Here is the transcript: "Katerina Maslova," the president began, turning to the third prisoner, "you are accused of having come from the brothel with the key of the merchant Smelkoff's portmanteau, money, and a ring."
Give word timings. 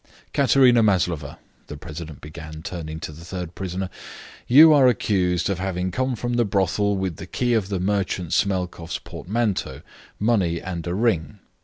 "Katerina 0.33 0.81
Maslova," 0.81 1.37
the 1.67 1.77
president 1.77 2.21
began, 2.21 2.63
turning 2.63 2.99
to 3.01 3.11
the 3.11 3.23
third 3.23 3.53
prisoner, 3.53 3.87
"you 4.47 4.73
are 4.73 4.87
accused 4.87 5.47
of 5.47 5.59
having 5.59 5.91
come 5.91 6.15
from 6.15 6.33
the 6.37 6.43
brothel 6.43 6.97
with 6.97 7.17
the 7.17 7.27
key 7.27 7.53
of 7.53 7.69
the 7.69 7.79
merchant 7.79 8.33
Smelkoff's 8.33 8.97
portmanteau, 8.97 9.83
money, 10.19 10.59
and 10.59 10.87
a 10.87 10.95
ring." 10.95 11.37